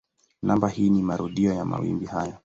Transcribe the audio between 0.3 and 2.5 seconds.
Namba hii ni marudio ya mawimbi haya.